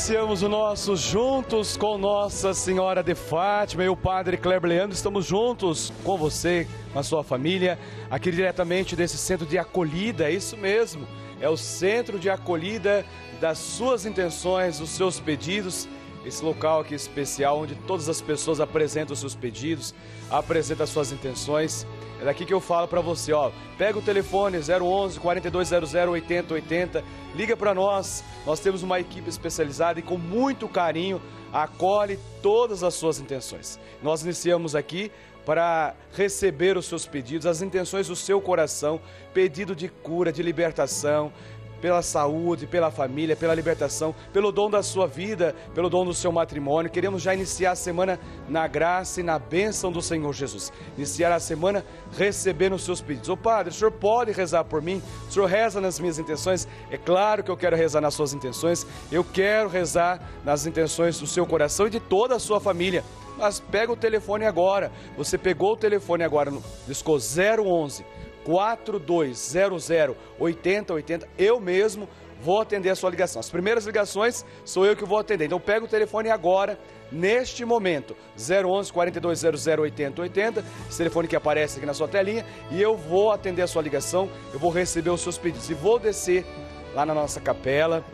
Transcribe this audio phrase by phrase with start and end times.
[0.00, 4.94] iniciamos o nosso Juntos com Nossa Senhora de Fátima e o Padre Kleber Leandro.
[4.96, 7.78] Estamos juntos com você, com a sua família,
[8.10, 11.06] aqui diretamente desse centro de acolhida, é isso mesmo.
[11.38, 13.04] É o centro de acolhida
[13.42, 15.86] das suas intenções, dos seus pedidos.
[16.24, 19.94] Esse local aqui especial onde todas as pessoas apresentam os seus pedidos,
[20.30, 21.86] apresentam as suas intenções.
[22.20, 23.50] É daqui que eu falo para você, ó.
[23.78, 27.02] Pega o telefone 011 4200 8080,
[27.34, 28.22] liga para nós.
[28.44, 31.20] Nós temos uma equipe especializada e com muito carinho
[31.50, 33.80] acolhe todas as suas intenções.
[34.02, 35.10] Nós iniciamos aqui
[35.46, 39.00] para receber os seus pedidos, as intenções do seu coração,
[39.32, 41.32] pedido de cura, de libertação,
[41.80, 46.30] pela saúde, pela família, pela libertação, pelo dom da sua vida, pelo dom do seu
[46.30, 46.90] matrimônio.
[46.90, 50.72] Queremos já iniciar a semana na graça e na bênção do Senhor Jesus.
[50.96, 51.84] Iniciar a semana
[52.16, 53.28] recebendo os seus pedidos.
[53.28, 55.02] Ô Padre, o senhor pode rezar por mim?
[55.28, 56.68] O senhor reza nas minhas intenções?
[56.90, 58.86] É claro que eu quero rezar nas suas intenções.
[59.10, 63.02] Eu quero rezar nas intenções do seu coração e de toda a sua família.
[63.38, 64.92] Mas pega o telefone agora.
[65.16, 66.52] Você pegou o telefone agora,
[66.86, 68.04] discou 011
[68.44, 69.90] 4200
[70.38, 71.28] 8080.
[71.38, 72.08] Eu mesmo
[72.40, 73.40] vou atender a sua ligação.
[73.40, 75.44] As primeiras ligações sou eu que vou atender.
[75.44, 76.78] Então pega o telefone agora,
[77.12, 82.96] neste momento, 011 4200 8080, esse telefone que aparece aqui na sua telinha, e eu
[82.96, 86.46] vou atender a sua ligação, eu vou receber os seus pedidos e vou descer
[86.94, 88.04] lá na nossa capela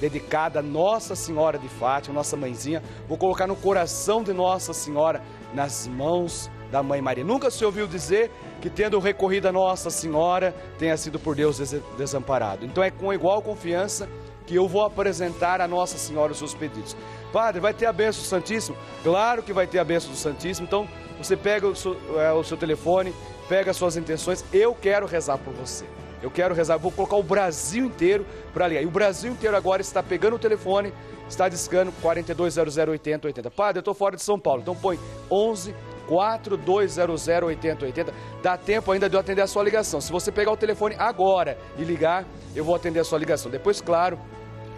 [0.00, 2.82] dedicada a Nossa Senhora de Fátima, nossa mãezinha.
[3.08, 5.22] Vou colocar no coração de Nossa Senhora,
[5.54, 7.22] nas mãos da Mãe Maria.
[7.22, 11.60] Nunca se ouviu dizer que, tendo recorrido a Nossa Senhora, tenha sido por Deus
[11.96, 12.66] desamparado.
[12.66, 14.08] Então é com igual confiança
[14.44, 16.96] que eu vou apresentar a Nossa Senhora os seus pedidos.
[17.32, 18.76] Padre, vai ter a bênção do Santíssimo?
[19.04, 20.66] Claro que vai ter a bênção do Santíssimo.
[20.66, 23.14] Então você pega o seu, é, o seu telefone,
[23.48, 24.44] pega as suas intenções.
[24.52, 25.84] Eu quero rezar por você.
[26.20, 28.82] Eu quero rezar, vou colocar o Brasil inteiro para ligar.
[28.82, 30.92] E o Brasil inteiro agora está pegando o telefone,
[31.28, 33.50] está discando 4200 8080.
[33.52, 34.98] Padre, eu estou fora de São Paulo, então põe
[35.30, 35.72] 11
[36.06, 38.12] 4200 8080.
[38.42, 40.00] Dá tempo ainda de eu atender a sua ligação.
[40.00, 43.50] Se você pegar o telefone agora e ligar, eu vou atender a sua ligação.
[43.50, 44.18] Depois, claro,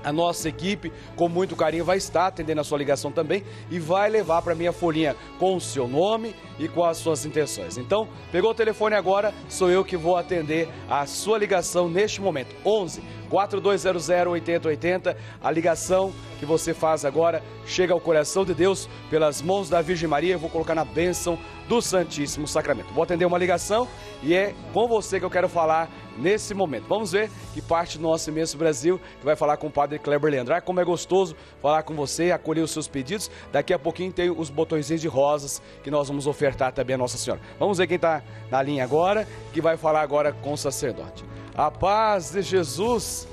[0.07, 4.09] a nossa equipe, com muito carinho, vai estar atendendo a sua ligação também e vai
[4.09, 7.77] levar para minha folhinha com o seu nome e com as suas intenções.
[7.77, 12.55] Então, pegou o telefone agora, sou eu que vou atender a sua ligação neste momento.
[12.65, 15.17] 11 4200 8080.
[15.43, 20.09] A ligação que você faz agora chega ao coração de Deus pelas mãos da Virgem
[20.09, 20.35] Maria.
[20.35, 21.37] Eu vou colocar na bênção
[21.69, 22.93] do Santíssimo Sacramento.
[22.95, 23.89] Vou atender uma ligação
[24.23, 26.87] e é com você que eu quero falar nesse momento.
[26.89, 30.31] Vamos ver que parte do nosso imenso Brasil que vai falar com o Padre Kleber
[30.31, 30.55] Leandro.
[30.55, 33.31] Ah, como é gostoso falar com você, acolher os seus pedidos.
[33.53, 37.19] Daqui a pouquinho tem os botõezinhos de rosas que nós vamos ofertar também a Nossa
[37.19, 37.41] Senhora.
[37.59, 41.25] Vamos ver quem está na linha agora, que vai falar agora com o sacerdote.
[41.55, 43.27] A paz de Jesus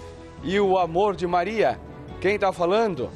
[0.43, 1.79] e o amor de Maria.
[2.21, 3.09] Quem está falando?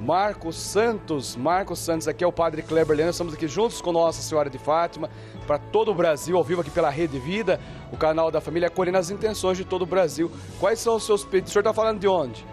[0.00, 1.36] Marcos Santos.
[1.36, 3.10] Marcos Santos, aqui é o Padre Kleber Leandro.
[3.10, 5.10] Estamos aqui juntos com Nossa Senhora de Fátima,
[5.46, 7.60] para todo o Brasil, ao vivo aqui pela Rede Vida,
[7.92, 10.32] o canal da família, acolhendo as intenções de todo o Brasil.
[10.58, 11.50] Quais são os seus pedidos?
[11.50, 12.46] O senhor está falando de onde?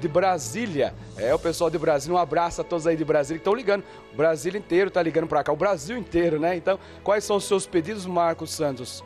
[0.00, 0.92] De Brasília.
[1.16, 3.84] É, o pessoal de Brasília, um abraço a todos aí de Brasília que estão ligando.
[4.12, 6.54] O Brasil inteiro está ligando para cá, o Brasil inteiro, né?
[6.56, 9.02] Então, quais são os seus pedidos, Marcos Santos?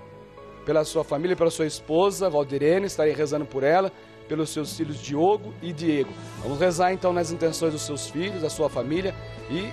[0.64, 3.92] Pela sua família, pela sua esposa, Valdirene, estarei rezando por ela
[4.26, 6.12] pelos seus filhos Diogo e Diego.
[6.42, 9.14] Vamos rezar então nas intenções dos seus filhos, da sua família
[9.50, 9.70] e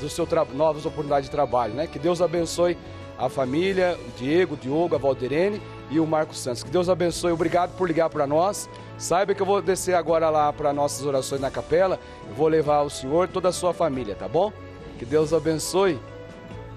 [0.00, 1.86] dos seus novas oportunidades de trabalho, né?
[1.86, 2.76] Que Deus abençoe
[3.18, 6.62] a família, o Diego, o Diogo, a Valdirene e o Marcos Santos.
[6.62, 7.32] Que Deus abençoe.
[7.32, 8.68] Obrigado por ligar para nós.
[8.98, 12.00] Saiba que eu vou descer agora lá para nossas orações na capela.
[12.28, 14.52] Eu vou levar o senhor toda a sua família, tá bom?
[14.98, 16.00] Que Deus abençoe.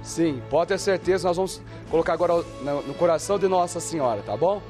[0.04, 4.62] Sim, pode ter certeza, nós vamos colocar agora no coração de Nossa Senhora, tá bom?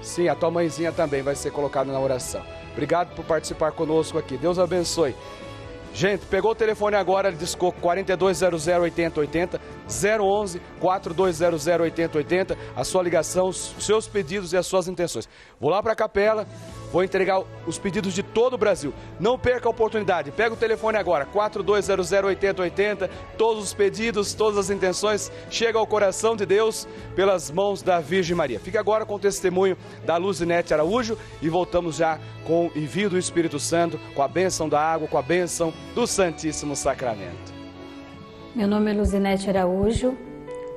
[0.00, 2.42] Sim, a tua mãezinha também vai ser colocada na oração.
[2.72, 4.36] Obrigado por participar conosco aqui.
[4.36, 5.14] Deus abençoe.
[5.92, 13.74] Gente, pegou o telefone agora, discou 4200 8080, 011 4200 8080, a sua ligação, os
[13.80, 15.28] seus pedidos e as suas intenções.
[15.60, 16.46] Vou lá para a capela,
[16.92, 18.92] Vou entregar os pedidos de todo o Brasil.
[19.18, 20.32] Não perca a oportunidade.
[20.32, 23.08] Pega o telefone agora, 42008080.
[23.38, 28.36] Todos os pedidos, todas as intenções chegam ao coração de Deus pelas mãos da Virgem
[28.36, 28.58] Maria.
[28.58, 33.18] Fique agora com o testemunho da Luzinete Araújo e voltamos já com o envio do
[33.18, 37.52] Espírito Santo, com a bênção da água, com a bênção do Santíssimo Sacramento.
[38.54, 40.16] Meu nome é Luzinete Araújo.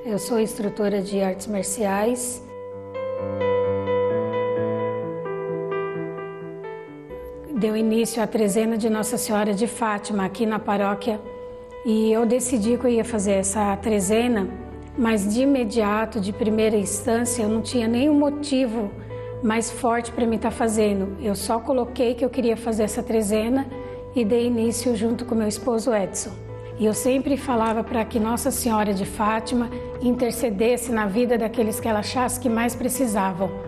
[0.06, 2.42] Eu sou instrutora de artes marciais
[7.54, 11.20] deu início à trezena de Nossa Senhora de Fátima aqui na paróquia
[11.86, 14.48] e eu decidi que eu ia fazer essa trezena,
[14.98, 18.90] mas de imediato, de primeira instância, eu não tinha nenhum motivo
[19.40, 21.16] mais forte para mim estar tá fazendo.
[21.22, 23.66] Eu só coloquei que eu queria fazer essa trezena
[24.16, 26.32] e dei início junto com meu esposo Edson.
[26.76, 29.70] E eu sempre falava para que Nossa Senhora de Fátima
[30.02, 33.63] intercedesse na vida daqueles que ela achasse que mais precisavam.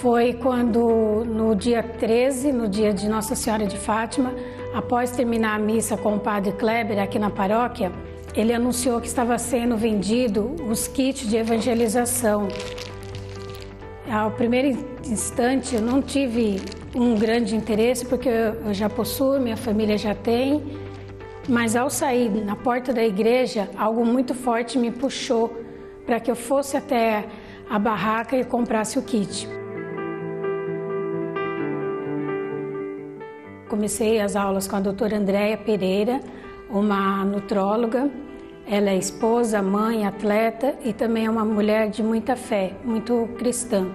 [0.00, 4.32] Foi quando, no dia 13, no dia de Nossa Senhora de Fátima,
[4.72, 7.90] após terminar a missa com o padre Kleber aqui na paróquia,
[8.32, 12.46] ele anunciou que estava sendo vendido os kits de evangelização.
[14.08, 16.60] Ao primeiro instante, eu não tive
[16.94, 20.62] um grande interesse, porque eu já possuo, minha família já tem,
[21.48, 25.52] mas ao sair na porta da igreja, algo muito forte me puxou
[26.06, 27.24] para que eu fosse até
[27.68, 29.57] a barraca e comprasse o kit.
[33.68, 36.20] Comecei as aulas com a doutora Andréia Pereira,
[36.70, 38.10] uma nutróloga.
[38.66, 43.86] Ela é esposa, mãe, atleta e também é uma mulher de muita fé, muito cristã.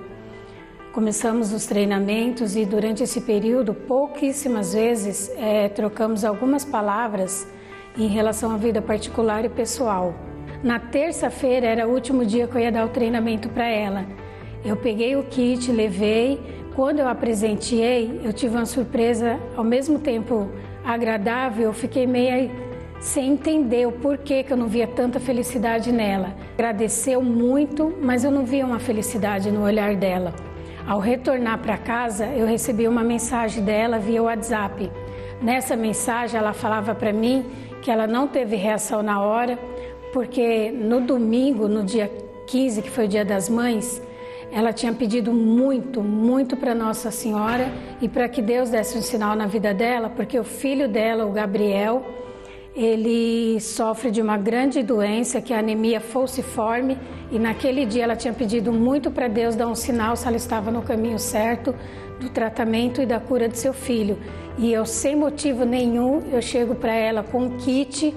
[0.92, 7.48] Começamos os treinamentos e durante esse período, pouquíssimas vezes, é, trocamos algumas palavras
[7.98, 10.14] em relação à vida particular e pessoal.
[10.64, 14.06] Na terça-feira era o último dia que eu ia dar o treinamento para ela.
[14.64, 16.40] Eu peguei o kit, levei,
[16.76, 20.50] quando eu a presenteei, eu tive uma surpresa ao mesmo tempo
[20.84, 22.52] agradável, eu fiquei meio
[23.00, 26.34] sem entender o porquê que eu não via tanta felicidade nela.
[26.54, 30.34] Agradeceu muito, mas eu não via uma felicidade no olhar dela.
[30.88, 34.92] Ao retornar para casa, eu recebi uma mensagem dela via WhatsApp.
[35.42, 37.46] Nessa mensagem, ela falava para mim
[37.82, 39.60] que ela não teve reação na hora,
[40.12, 42.10] porque no domingo, no dia
[42.48, 44.02] 15, que foi o Dia das Mães,
[44.54, 49.36] ela tinha pedido muito, muito para Nossa Senhora e para que Deus desse um sinal
[49.36, 52.06] na vida dela, porque o filho dela, o Gabriel,
[52.76, 57.00] ele sofre de uma grande doença, que é a anemia falciforme,
[57.32, 60.70] e naquele dia ela tinha pedido muito para Deus dar um sinal se ela estava
[60.70, 61.74] no caminho certo
[62.20, 64.20] do tratamento e da cura de seu filho.
[64.56, 68.14] E eu, sem motivo nenhum, eu chego para ela com um kit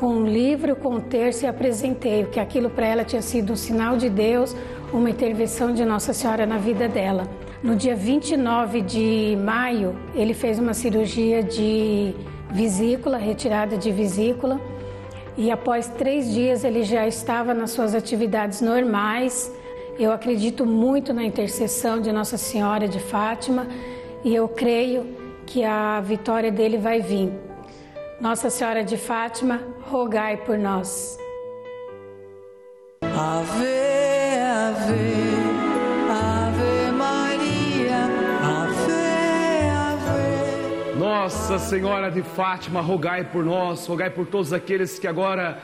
[0.00, 3.56] com um livro, com um terço e apresentei, que aquilo para ela tinha sido um
[3.56, 4.56] sinal de Deus,
[4.92, 7.28] uma intervenção de Nossa Senhora na vida dela.
[7.62, 12.14] No dia 29 de maio, ele fez uma cirurgia de
[12.50, 14.60] vesícula, retirada de vesícula,
[15.36, 19.52] e após três dias ele já estava nas suas atividades normais.
[19.98, 23.66] Eu acredito muito na intercessão de Nossa Senhora de Fátima
[24.24, 25.06] e eu creio
[25.46, 27.32] que a vitória dele vai vir.
[28.20, 31.18] Nossa Senhora de Fátima, rogai por nós.
[33.02, 33.79] Ave,
[40.98, 45.60] Nossa Senhora de Fátima, rogai por nós, rogai por todos aqueles que agora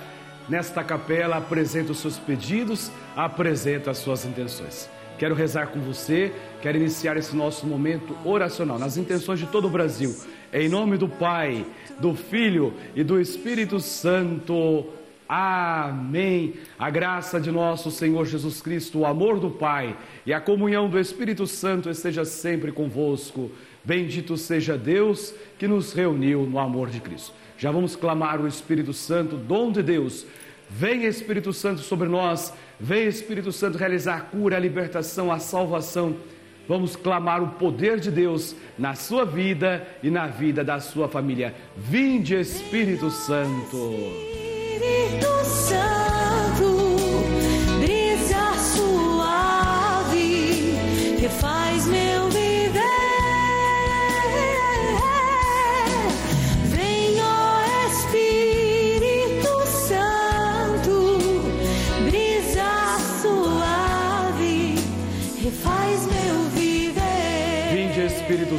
[0.48, 4.88] nesta capela apresentam os seus pedidos, apresentam as suas intenções.
[5.18, 9.70] Quero rezar com você, quero iniciar esse nosso momento oracional nas intenções de todo o
[9.70, 10.14] Brasil.
[10.52, 11.64] Em nome do Pai,
[11.98, 14.86] do Filho e do Espírito Santo.
[15.28, 16.54] Amém.
[16.78, 20.98] A graça de nosso Senhor Jesus Cristo, o amor do Pai e a comunhão do
[20.98, 23.50] Espírito Santo esteja sempre convosco.
[23.84, 27.32] Bendito seja Deus que nos reuniu no amor de Cristo.
[27.58, 30.26] Já vamos clamar o Espírito Santo, dom de Deus.
[30.68, 32.52] Vem Espírito Santo sobre nós.
[32.78, 36.16] Vem Espírito Santo realizar a cura, a libertação, a salvação
[36.68, 41.54] Vamos clamar o poder de Deus na sua vida e na vida da sua família.
[41.76, 44.45] Vinde, Espírito Santo.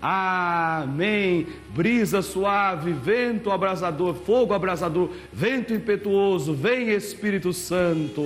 [0.00, 1.46] Amém.
[1.70, 8.22] Brisa suave, vento abrasador, fogo abrasador, vento impetuoso, vem Espírito Santo.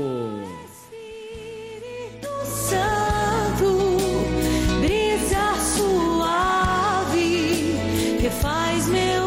[0.66, 3.78] Espírito Santo,
[4.80, 7.16] brisa suave,
[8.20, 9.21] que faz meu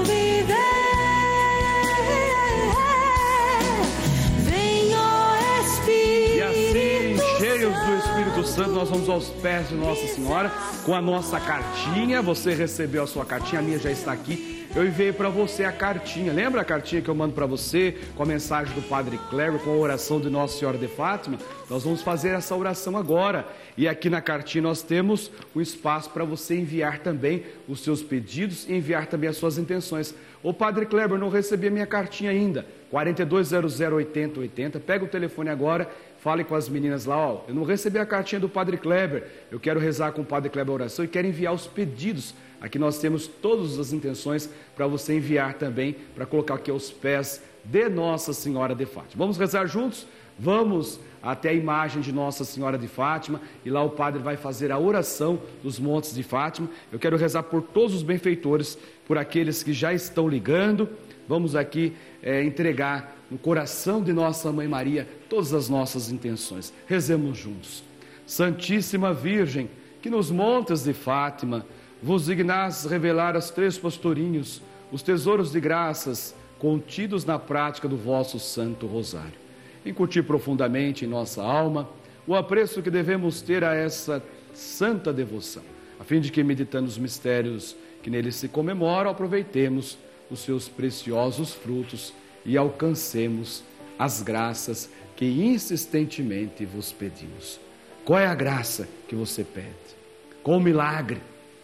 [7.86, 10.52] do Espírito Santo, nós vamos aos pés de Nossa Senhora
[10.84, 12.20] com a nossa cartinha.
[12.20, 14.66] Você recebeu a sua cartinha, a minha já está aqui.
[14.76, 16.34] Eu enviei para você a cartinha.
[16.34, 19.70] Lembra a cartinha que eu mando para você com a mensagem do Padre Cléber, com
[19.70, 21.38] a oração de Nossa Senhora de Fátima?
[21.70, 23.48] Nós vamos fazer essa oração agora.
[23.78, 28.68] E aqui na cartinha nós temos um espaço para você enviar também os seus pedidos
[28.68, 30.16] e enviar também as suas intenções.
[30.42, 32.66] Ô Padre Kleber, não recebi a minha cartinha ainda.
[32.92, 34.80] 42008080.
[34.80, 35.90] Pega o telefone agora,
[36.26, 37.42] fale com as meninas lá, ó.
[37.48, 39.28] Eu não recebi a cartinha do Padre Kleber.
[39.52, 42.34] Eu quero rezar com o Padre Kleber a oração e quero enviar os pedidos.
[42.60, 47.44] Aqui nós temos todas as intenções para você enviar também, para colocar aqui aos pés
[47.64, 49.18] de Nossa Senhora de Fátima.
[49.18, 50.08] Vamos rezar juntos?
[50.40, 54.72] Vamos até a imagem de Nossa Senhora de Fátima e lá o padre vai fazer
[54.72, 56.68] a oração dos montes de Fátima.
[56.92, 60.90] Eu quero rezar por todos os benfeitores, por aqueles que já estão ligando.
[61.28, 61.94] Vamos aqui
[62.26, 66.74] é, entregar no coração de Nossa Mãe Maria todas as nossas intenções.
[66.86, 67.84] Rezemos juntos.
[68.26, 69.70] Santíssima Virgem,
[70.02, 71.66] que nos montes de Fátima
[72.04, 78.40] vos dignais revelar aos três pastorinhos os tesouros de graças contidos na prática do vosso
[78.40, 79.46] Santo Rosário
[79.86, 81.88] incutir profundamente em nossa alma
[82.28, 85.62] o apreço que devemos ter a essa santa devoção,
[86.00, 89.98] a fim de que, meditando os mistérios que nele se comemoram, aproveitemos
[90.30, 92.14] os seus preciosos frutos
[92.46, 93.64] e alcancemos
[93.98, 97.60] as graças que insistentemente vos pedimos.
[98.04, 99.96] Qual é a graça que você pede?
[100.44, 101.22] Qual o milagre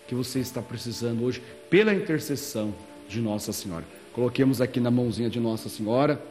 [0.07, 2.73] que você está precisando hoje pela intercessão
[3.07, 3.85] de Nossa Senhora?
[4.13, 6.21] Coloquemos aqui na mãozinha de Nossa Senhora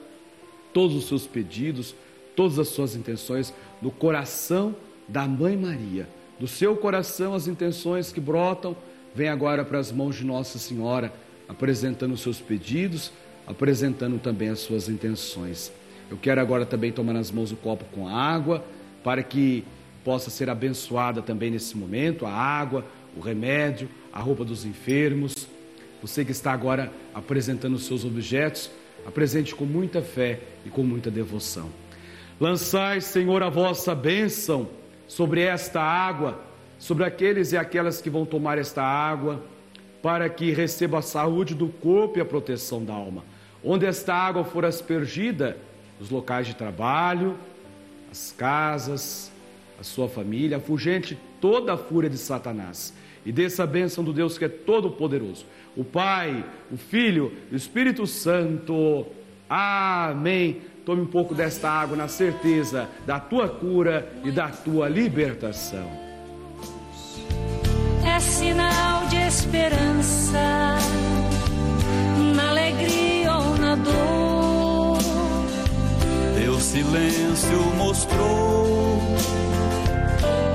[0.72, 1.94] todos os seus pedidos,
[2.34, 4.74] todas as suas intenções no coração
[5.06, 6.08] da Mãe Maria.
[6.38, 8.76] Do seu coração, as intenções que brotam,
[9.14, 11.12] vem agora para as mãos de Nossa Senhora,
[11.50, 13.10] apresentando os seus pedidos,
[13.44, 15.72] apresentando também as suas intenções.
[16.08, 18.64] Eu quero agora também tomar nas mãos o copo com água,
[19.02, 19.64] para que
[20.04, 22.84] possa ser abençoada também nesse momento a água,
[23.16, 25.48] o remédio, a roupa dos enfermos.
[26.00, 28.70] Você que está agora apresentando os seus objetos,
[29.04, 31.68] apresente com muita fé e com muita devoção.
[32.40, 34.68] Lançai, Senhor, a vossa bênção
[35.08, 36.40] sobre esta água,
[36.78, 39.42] sobre aqueles e aquelas que vão tomar esta água,
[40.02, 43.24] para que receba a saúde do corpo e a proteção da alma.
[43.62, 45.56] Onde esta água for aspergida,
[46.00, 47.36] os locais de trabalho,
[48.10, 49.30] as casas,
[49.78, 52.92] a sua família, afugente toda a fúria de Satanás
[53.24, 55.44] e dessa bênção do Deus que é todo-poderoso,
[55.76, 59.06] o Pai, o Filho e o Espírito Santo.
[59.48, 60.62] Amém.
[60.86, 66.09] Tome um pouco desta água na certeza da tua cura e da tua libertação.
[68.40, 70.78] Sinal de esperança,
[72.34, 74.98] na alegria ou na dor.
[76.34, 78.98] Teu silêncio mostrou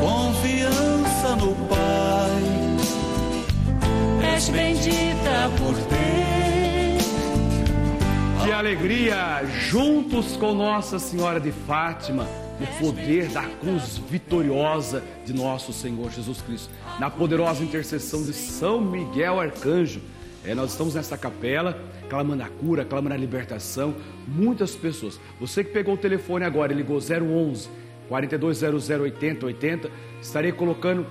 [0.01, 2.41] confiança no Pai
[4.33, 6.97] És bendita por ter.
[8.43, 9.45] Que alegria!
[9.69, 12.25] Juntos com Nossa Senhora de Fátima,
[12.59, 16.69] no poder da cruz vitoriosa de nosso Senhor Jesus Cristo,
[16.99, 20.01] na poderosa intercessão de São Miguel Arcanjo.
[20.43, 23.95] É, nós estamos nessa capela, clamando a cura, clamando a libertação.
[24.27, 25.19] Muitas pessoas.
[25.39, 27.67] Você que pegou o telefone agora e ligou 011
[28.07, 29.89] 4200 8080,
[30.21, 31.05] estarei colocando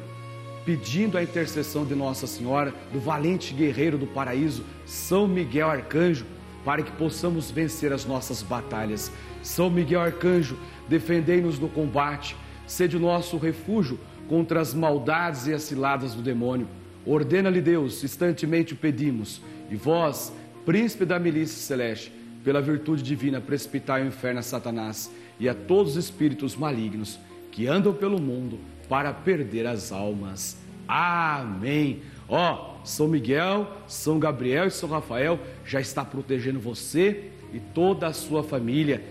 [0.65, 6.25] pedindo a intercessão de Nossa Senhora, do valente guerreiro do paraíso, São Miguel Arcanjo,
[6.65, 9.13] para que possamos vencer as nossas batalhas.
[9.43, 10.57] São Miguel Arcanjo,
[10.89, 12.37] defendei-nos no combate,
[12.67, 13.99] sede o nosso refúgio
[14.29, 16.67] contra as maldades e as ciladas do demônio.
[17.07, 20.33] Ordena-lhe Deus, instantemente o pedimos, e vós,
[20.65, 22.13] príncipe da milícia celeste,
[22.43, 25.11] pela virtude divina, precipitai o inferno a Satanás
[25.41, 27.19] e a todos os espíritos malignos
[27.51, 30.57] que andam pelo mundo para perder as almas.
[30.87, 32.03] Amém.
[32.29, 38.13] Ó, São Miguel, São Gabriel e São Rafael já está protegendo você e toda a
[38.13, 39.03] sua família.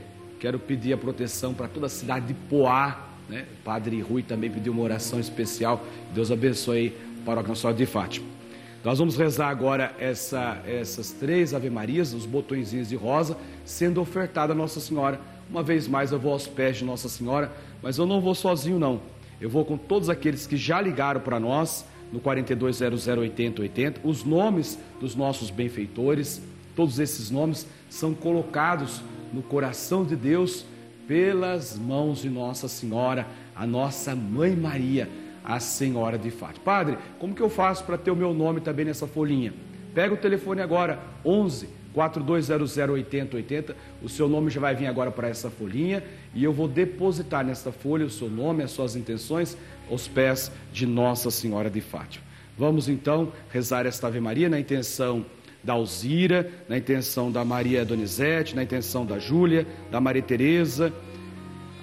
[0.44, 3.46] Quero pedir a proteção para toda a cidade de Poá, né?
[3.62, 5.82] O Padre Rui também pediu uma oração especial.
[6.14, 8.28] Deus abençoe para o Nossa de Fátima.
[8.84, 14.52] Nós vamos rezar agora essa, essas três Ave Marias, os botõezinhos de rosa, sendo ofertada
[14.52, 15.18] a Nossa Senhora.
[15.50, 17.50] Uma vez mais eu vou aos pés de Nossa Senhora,
[17.82, 19.00] mas eu não vou sozinho não.
[19.40, 25.16] Eu vou com todos aqueles que já ligaram para nós no 42008080, os nomes dos
[25.16, 26.42] nossos benfeitores,
[26.76, 29.02] todos esses nomes são colocados
[29.32, 30.66] no coração de Deus
[31.08, 35.10] pelas mãos de Nossa Senhora, a nossa Mãe Maria,
[35.44, 36.64] a Senhora de Fátima.
[36.64, 39.54] Padre, como que eu faço para ter o meu nome também nessa folhinha?
[39.94, 43.76] Pega o telefone agora, 11 42008080.
[44.02, 46.04] O seu nome já vai vir agora para essa folhinha
[46.34, 49.56] e eu vou depositar nesta folha o seu nome, as suas intenções,
[49.90, 52.26] aos pés de Nossa Senhora de Fátima.
[52.58, 55.26] Vamos então rezar esta Ave Maria na intenção
[55.64, 60.94] da Alzira, na intenção da Maria Donizete, na intenção da Júlia, da Maria Teresa.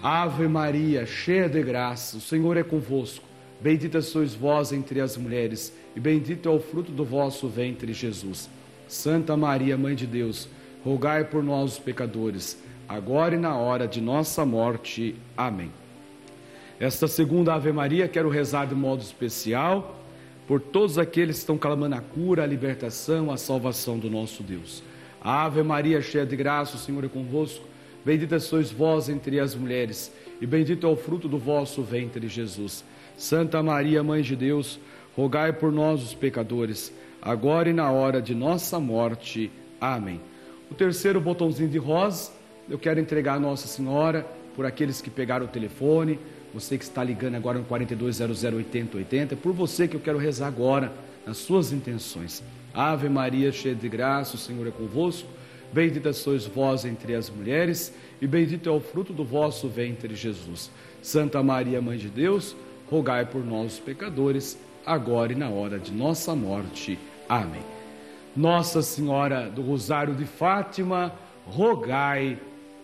[0.03, 3.25] Ave Maria, cheia de graça, o Senhor é convosco.
[3.61, 8.49] Bendita sois vós entre as mulheres, e bendito é o fruto do vosso ventre, Jesus.
[8.89, 10.49] Santa Maria, Mãe de Deus,
[10.83, 12.59] rogai por nós os pecadores,
[12.89, 15.15] agora e na hora de nossa morte.
[15.37, 15.71] Amém.
[16.79, 20.01] Esta segunda Ave Maria quero rezar de modo especial
[20.47, 24.83] por todos aqueles que estão clamando a cura, a libertação, a salvação do nosso Deus.
[25.21, 27.65] Ave Maria, cheia de graça, o Senhor é convosco.
[28.05, 32.83] Bendita sois vós entre as mulheres, e bendito é o fruto do vosso ventre, Jesus.
[33.17, 34.81] Santa Maria, Mãe de Deus,
[35.15, 39.51] rogai por nós, os pecadores agora e na hora de nossa morte.
[39.81, 40.21] Amém.
[40.71, 42.31] O terceiro botãozinho de rosa,
[42.69, 46.19] eu quero entregar a Nossa Senhora por aqueles que pegaram o telefone,
[46.53, 50.93] você que está ligando agora no 42008080, é por você que eu quero rezar agora
[51.27, 52.43] nas suas intenções.
[52.75, 55.29] Ave Maria, cheia de graça, o Senhor é convosco.
[55.73, 60.71] Bendita sois vós entre as mulheres, e bendito é o fruto do vosso ventre, Jesus.
[61.01, 62.57] Santa Maria, Mãe de Deus,
[62.91, 66.99] rogai por nós, pecadores, agora e na hora de nossa morte.
[67.29, 67.63] Amém.
[68.37, 71.13] Nossa Senhora do Rosário de Fátima,
[71.47, 72.39] rogai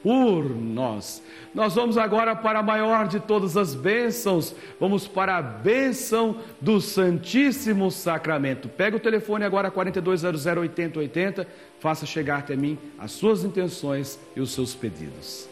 [0.06, 1.20] por nós.
[1.52, 6.80] Nós vamos agora para a maior de todas as bênçãos, vamos para a bênção do
[6.80, 8.68] Santíssimo Sacramento.
[8.68, 11.44] Pega o telefone agora 42008080,
[11.80, 15.48] faça chegar até mim as suas intenções e os seus pedidos.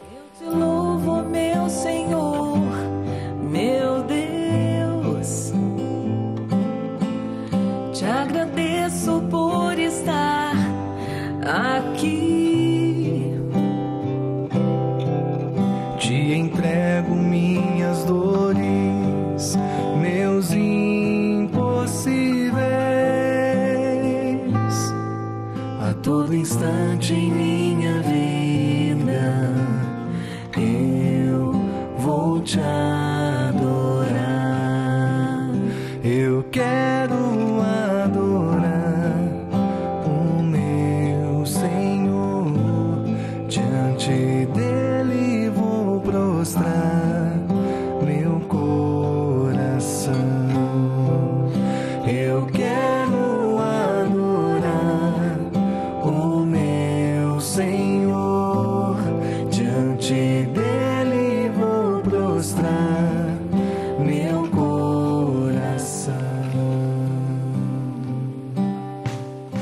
[0.00, 2.58] Eu te louvo, meu Senhor,
[3.40, 3.81] meu
[16.34, 19.54] Entrego minhas dores,
[20.00, 22.54] meus impossíveis.
[25.78, 27.51] A todo instante em minha
[63.98, 66.14] meu coração.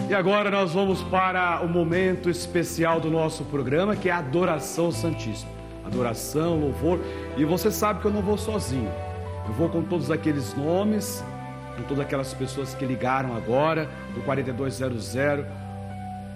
[0.08, 4.90] E agora nós vamos para o momento especial do nosso programa, que é a adoração
[4.90, 5.50] santíssima.
[5.84, 7.00] Adoração, louvor.
[7.36, 8.90] E você sabe que eu não vou sozinho.
[9.46, 11.24] Eu vou com todos aqueles nomes,
[11.76, 15.16] com todas aquelas pessoas que ligaram agora, do 4200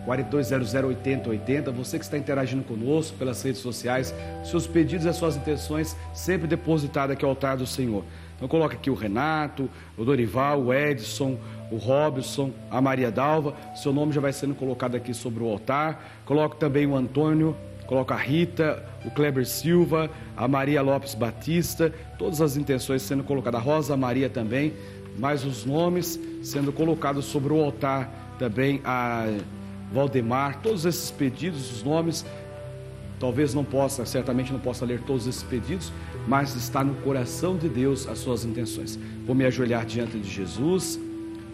[0.07, 4.15] 42008080, você que está interagindo conosco pelas redes sociais,
[4.45, 8.05] seus pedidos e as suas intenções sempre depositadas aqui ao altar do Senhor.
[8.37, 11.39] Então coloca aqui o Renato, o Dorival, o Edson,
[11.71, 16.23] o Robson, a Maria Dalva, seu nome já vai sendo colocado aqui sobre o altar.
[16.27, 22.41] Coloca também o Antônio, coloca a Rita, o Kleber Silva, a Maria Lopes Batista, todas
[22.41, 24.75] as intenções sendo colocadas, a Rosa Maria também,
[25.19, 29.27] mais os nomes sendo colocados sobre o altar também, a
[29.93, 32.25] Valdemar, todos esses pedidos, os nomes,
[33.21, 35.93] talvez não possa, certamente não possa ler todos esses pedidos,
[36.27, 38.99] mas está no coração de Deus as suas intenções.
[39.27, 40.99] Vou me ajoelhar diante de Jesus.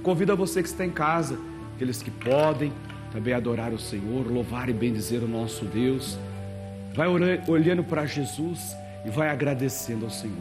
[0.02, 1.38] Convido a você que está em casa,
[1.74, 2.72] aqueles que podem
[3.12, 6.18] também adorar o Senhor, louvar e bendizer o nosso Deus.
[6.94, 10.36] Vai olhando para Jesus e vai agradecendo ao Senhor.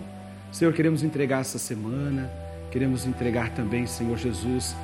[0.51, 2.29] Senhor, queremos entregar essa semana,
[2.71, 4.75] queremos entregar também, Senhor Jesus,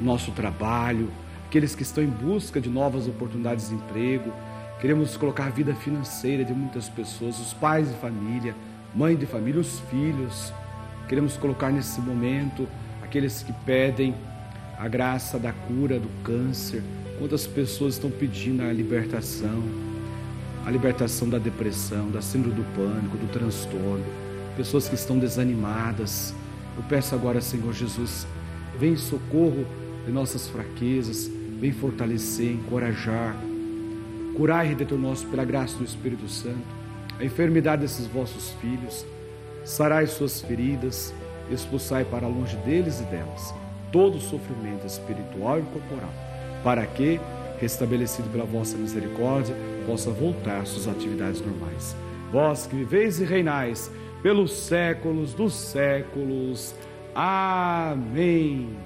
[0.00, 1.10] nosso trabalho,
[1.46, 4.32] aqueles que estão em busca de novas oportunidades de emprego.
[4.80, 8.54] Queremos colocar a vida financeira de muitas pessoas, os pais de família,
[8.94, 10.52] mãe de família, os filhos.
[11.08, 12.68] Queremos colocar nesse momento
[13.02, 14.14] aqueles que pedem
[14.76, 16.82] a graça da cura do câncer.
[17.18, 19.62] Quantas pessoas estão pedindo a libertação,
[20.66, 24.04] a libertação da depressão, da síndrome do pânico, do transtorno.
[24.56, 26.34] Pessoas que estão desanimadas.
[26.76, 28.26] Eu peço agora, Senhor Jesus,
[28.78, 29.64] vem em socorro
[30.06, 33.36] de nossas fraquezas, vem fortalecer, encorajar,
[34.36, 36.64] curar, Redentor nosso, pela graça do Espírito Santo,
[37.18, 39.04] a enfermidade desses vossos filhos,
[39.64, 41.12] sarai suas feridas,
[41.50, 43.54] expulsai para longe deles e delas
[43.92, 46.12] todo sofrimento espiritual e corporal,
[46.62, 47.20] para que,
[47.58, 51.96] restabelecido pela vossa misericórdia, possa voltar suas atividades normais.
[52.30, 53.90] Vós que viveis e reinais
[54.22, 56.74] pelos séculos dos séculos.
[57.14, 58.76] Amém.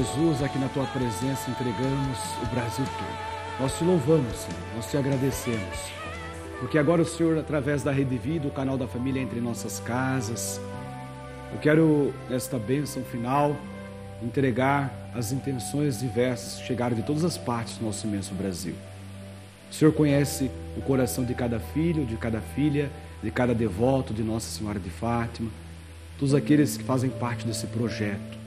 [0.00, 3.60] Jesus, aqui na tua presença entregamos o Brasil todo.
[3.60, 5.78] Nós te louvamos, Senhor, nós te agradecemos.
[6.58, 10.58] Porque agora o Senhor, através da Rede Vida, o canal da família entre nossas casas,
[11.52, 13.54] eu quero, nesta bênção final,
[14.22, 18.74] entregar as intenções diversas que chegaram de todas as partes do nosso imenso Brasil.
[19.70, 22.90] O Senhor conhece o coração de cada filho, de cada filha,
[23.22, 25.50] de cada devoto de Nossa Senhora de Fátima,
[26.18, 28.39] todos aqueles que fazem parte desse projeto.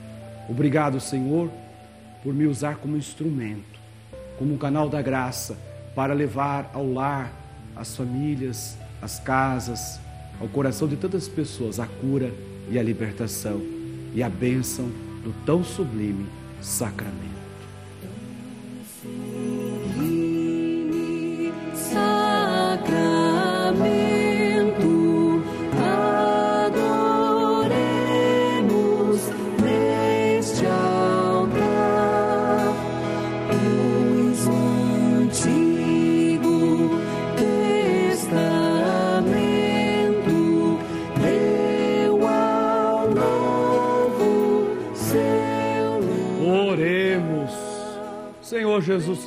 [0.48, 1.50] Obrigado, Senhor,
[2.22, 3.78] por me usar como instrumento,
[4.38, 5.56] como um canal da graça
[5.94, 7.32] para levar ao lar,
[7.76, 10.00] às famílias, às casas,
[10.40, 12.32] ao coração de tantas pessoas a cura
[12.70, 13.60] e a libertação
[14.14, 14.86] e a bênção
[15.22, 16.26] do tão sublime
[16.60, 16.62] sacramento.
[16.62, 17.33] Sacramento,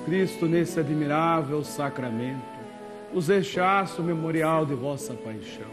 [0.07, 2.39] Cristo, nesse admirável sacramento,
[3.13, 5.67] nos deixaste o memorial de vossa paixão.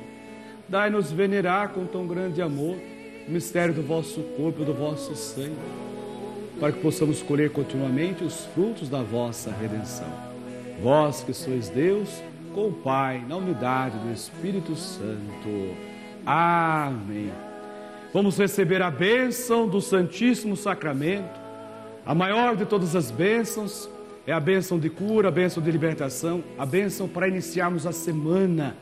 [0.68, 2.76] Dai-nos venerar com tão grande amor
[3.28, 5.54] o mistério do vosso corpo e do vosso sangue,
[6.58, 10.12] para que possamos colher continuamente os frutos da vossa redenção.
[10.82, 12.20] Vós que sois Deus,
[12.52, 15.76] com o Pai, na unidade do Espírito Santo.
[16.26, 17.30] Amém.
[18.12, 21.40] Vamos receber a bênção do Santíssimo Sacramento.
[22.04, 23.88] A maior de todas as bênçãos
[24.26, 28.76] é a bênção de cura, a bênção de libertação, a bênção para iniciarmos a semana.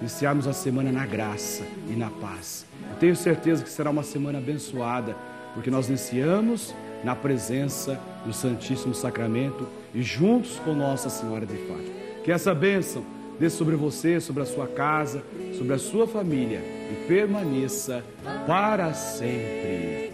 [0.00, 2.66] Iniciarmos a semana na graça e na paz.
[2.90, 5.16] Eu tenho certeza que será uma semana abençoada,
[5.54, 11.94] porque nós iniciamos na presença do Santíssimo Sacramento e juntos com Nossa Senhora de Fátima.
[12.24, 13.04] Que essa bênção
[13.38, 15.22] dê sobre você, sobre a sua casa,
[15.56, 18.04] sobre a sua família e permaneça
[18.46, 20.12] para sempre.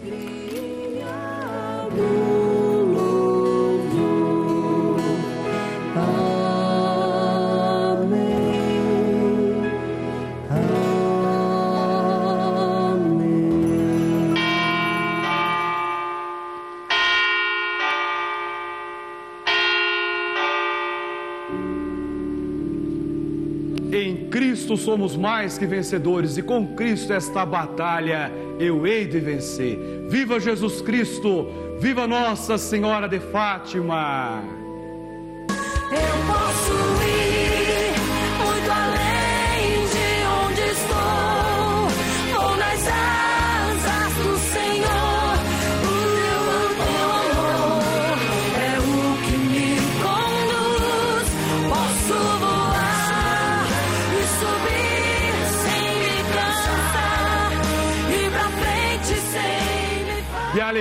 [24.51, 29.79] Cristo somos mais que vencedores e com Cristo esta batalha eu hei de vencer.
[30.09, 31.47] Viva Jesus Cristo!
[31.79, 34.60] Viva Nossa Senhora de Fátima!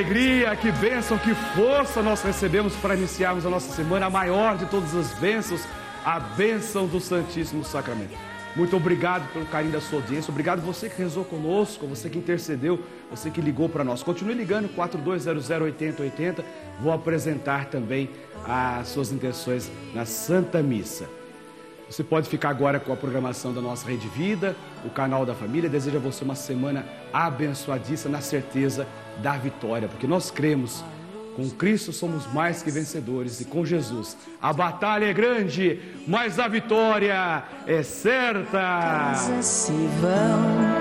[0.01, 4.65] Alegria, que bênção, que força nós recebemos para iniciarmos a nossa semana, a maior de
[4.65, 5.63] todas as bênçãos,
[6.03, 8.17] a bênção do Santíssimo Sacramento.
[8.57, 12.83] Muito obrigado pelo carinho da sua audiência, obrigado você que rezou conosco, você que intercedeu,
[13.11, 14.03] você que ligou para nós.
[14.03, 16.43] Continue ligando, 4200-8080.
[16.81, 18.09] Vou apresentar também
[18.47, 21.20] as suas intenções na Santa Missa.
[21.91, 25.69] Você pode ficar agora com a programação da nossa Rede Vida, o canal da família.
[25.69, 28.87] Desejo a você uma semana abençoadíssima, na certeza
[29.21, 30.85] da vitória, porque nós cremos.
[31.35, 36.49] Com Cristo somos mais que vencedores e com Jesus a batalha é grande, mas a
[36.49, 38.51] vitória é certa.
[38.51, 40.80] casas se vão.